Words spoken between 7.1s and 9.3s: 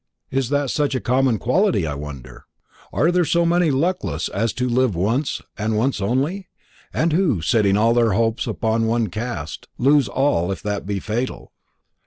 who, setting all their hopes upon one